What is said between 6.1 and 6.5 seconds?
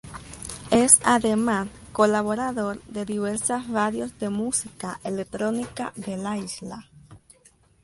la